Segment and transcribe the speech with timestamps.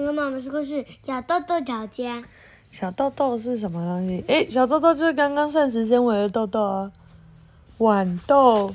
[0.00, 2.24] 刚刚妈妈说是小豆豆找家。
[2.72, 4.24] 小豆豆是什么东西？
[4.28, 6.92] 诶，小豆豆就是刚刚膳食纤维的豆豆啊，
[7.78, 8.74] 豌豆。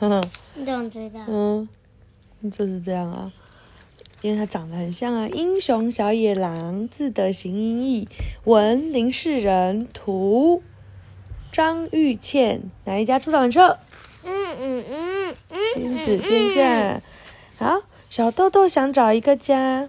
[0.00, 0.20] 呵呵，
[0.54, 1.20] 你怎么知道？
[1.28, 1.68] 嗯，
[2.50, 3.32] 就是这样啊，
[4.22, 5.28] 因为它长得很像啊。
[5.28, 8.08] 英雄小野狼，字德行音译，
[8.42, 10.64] 文林世仁，图
[11.52, 13.78] 张玉倩，哪一家出版社？
[14.24, 15.58] 嗯嗯嗯嗯。
[15.74, 17.00] 亲子天下。
[17.56, 19.88] 好，小豆豆想找一个家。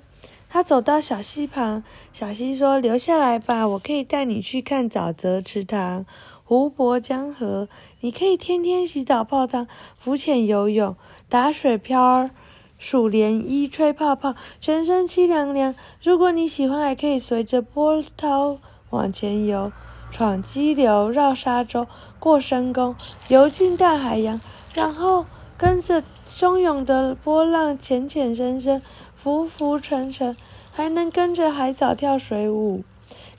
[0.49, 6.05] 他走到小溪旁，小溪说：“留下来吧，我可以带你去看沼泽、池塘、
[6.43, 7.67] 湖泊、江河。
[7.99, 9.67] 你可以天天洗澡、泡汤、
[9.97, 10.95] 浮潜、游泳、
[11.27, 12.29] 打水漂、
[12.77, 15.75] 数涟漪、吹泡泡，全身凄凉凉。
[16.01, 18.57] 如果你喜欢，还可以随着波涛
[18.91, 19.71] 往前游，
[20.09, 21.85] 闯激流、绕沙洲、
[22.19, 22.95] 过深沟，
[23.27, 24.39] 游进大海洋，
[24.73, 25.25] 然后
[25.57, 28.81] 跟着汹涌的波浪浅浅深深。”
[29.17, 30.37] 浮浮沉沉，
[30.71, 32.83] 还能跟着海藻跳水舞，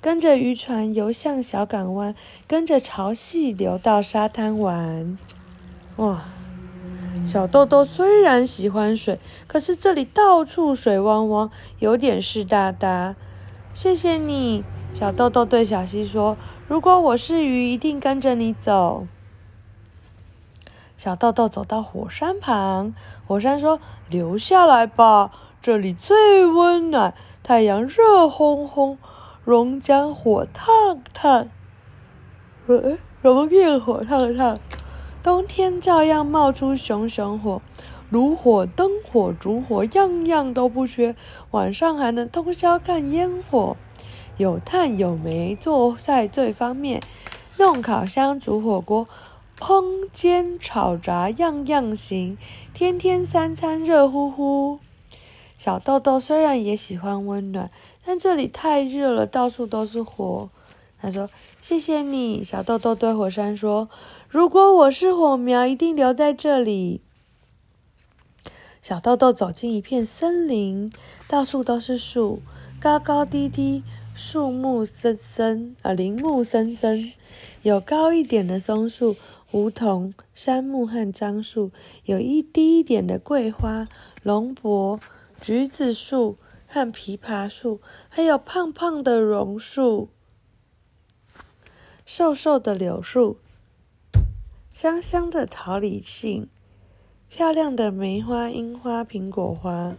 [0.01, 2.17] 跟着渔船游向小港湾，
[2.49, 5.17] 跟着潮汐流到沙滩玩。
[5.97, 6.25] 哇！
[7.25, 13.15] 小豆豆虽然喜欢水，可是这里到处水汪汪，有点湿哒哒。
[13.73, 19.07] 谢谢你，小豆豆对小溪说：“如果我是鱼，一定跟着你走。”
[20.99, 22.93] 小豆豆走到火山旁，
[23.25, 23.79] 火山说
[24.11, 25.31] ：“留下来吧。”
[25.63, 28.97] 这里最温暖，太阳热烘烘，
[29.45, 31.49] 熔浆火烫烫。
[32.67, 34.59] 呃，熔岩火烫烫，
[35.23, 37.63] 冬天照样冒出熊熊火，
[38.11, 41.15] 炉火、灯火、烛火，样样都不缺。
[41.53, 43.77] 晚上还能通宵看烟火，
[44.37, 47.01] 有炭有煤，做菜最方便。
[47.57, 49.09] 弄烤箱、煮火锅，
[49.59, 52.39] 烹煎炒炸，样样行。
[52.73, 54.79] 天天三餐热乎乎。
[55.59, 57.71] 小豆豆虽然也喜欢温暖，
[58.05, 60.49] 但这里太热了，到处都是火。
[61.01, 61.29] 他说
[61.61, 63.89] ：“谢谢你。”小豆豆对火山说
[64.29, 67.01] ：“如果我是火苗，一定留在这里。”
[68.81, 70.93] 小豆豆走进一片森林，
[71.29, 72.41] 到处都是树，
[72.81, 73.83] 高高低低，
[74.15, 77.13] 树木森森，啊，林木森森。
[77.63, 79.17] 有高一点的松树、
[79.53, 81.71] 梧桐、杉木和樟树，
[82.05, 83.87] 有一低一点的桂花、
[84.23, 84.99] 龙柏。
[85.41, 86.37] 橘子树
[86.67, 90.09] 和枇杷树，还有胖胖的榕树、
[92.05, 93.39] 瘦瘦的柳树、
[94.73, 96.49] 香香的桃李杏、
[97.29, 99.95] 漂亮的梅花、樱花、苹果花、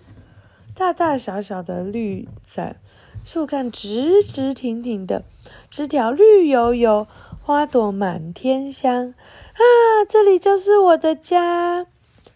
[0.76, 2.76] 大大小小的绿伞
[3.24, 5.24] 树干直直挺挺的，
[5.70, 7.08] 枝条绿油油，
[7.50, 9.08] 花朵满天香。
[9.08, 9.64] 啊，
[10.08, 11.88] 这里就是我的家！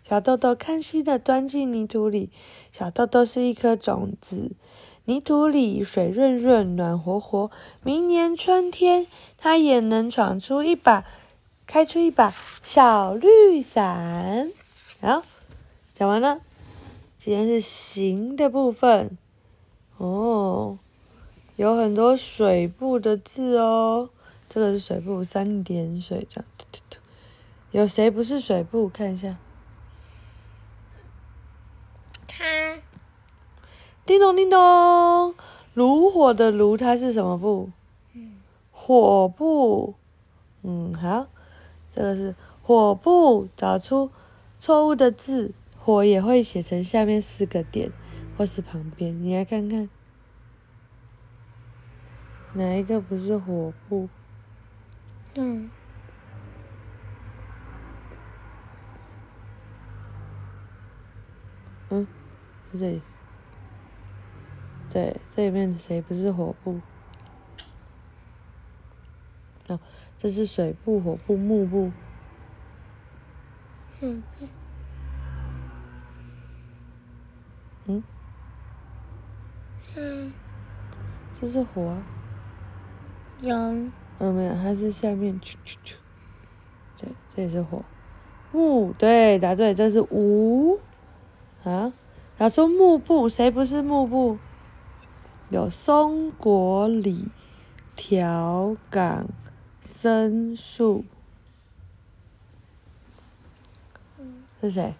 [0.09, 2.31] 小豆豆开心的钻进泥土里。
[2.71, 4.53] 小豆豆是一颗种子，
[5.05, 7.51] 泥土里水润润、暖和和。
[7.83, 9.05] 明年春天，
[9.37, 11.05] 它也能闯出一把、
[11.67, 14.51] 开出一把小绿伞。
[14.99, 15.21] 好，
[15.93, 16.39] 讲完了。
[17.19, 19.15] 今天是行的部分
[19.97, 20.79] 哦，
[21.55, 24.09] 有很多水部的字哦。
[24.53, 26.45] 这个是水部，三点水这样。
[27.71, 28.87] 有谁不是水部？
[28.87, 29.35] 看一下。
[34.05, 35.33] 叮咚叮咚，
[35.73, 37.71] 炉火的炉，它是什么部？
[38.71, 39.95] 火部。
[40.61, 41.25] 嗯，好，
[41.91, 43.47] 这个是火部。
[43.57, 44.11] 找出
[44.59, 47.91] 错误的字，火也会写成下面四个点，
[48.37, 49.19] 或是旁边。
[49.23, 49.89] 你来看看，
[52.53, 54.07] 哪一个不是火部？
[55.35, 55.69] 嗯。
[61.89, 62.07] 嗯，
[62.71, 63.01] 在这里。
[64.91, 66.79] 对，这里面谁不是火部？
[69.67, 69.79] 哦，
[70.19, 71.91] 这是水部、火部、木部。
[74.01, 74.21] 嗯。
[77.85, 78.03] 嗯。
[79.95, 80.33] 嗯。
[81.39, 82.03] 这是火啊。
[83.41, 83.91] 有。
[84.19, 85.95] 嗯，没有，它是下面，啾啾啾。
[86.97, 87.83] 对，这也是火。
[88.51, 90.79] 木，对，答对，这是无。
[91.63, 91.91] 啊，
[92.37, 94.37] 打出木部，谁不是木部？
[95.49, 97.27] 有松果李、
[97.95, 99.27] 条岗、
[99.81, 101.05] 参树，
[104.61, 104.93] 是谁？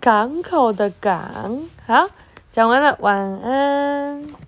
[0.00, 1.68] 港口的港。
[1.86, 2.08] 好，
[2.52, 4.43] 讲完了，晚安。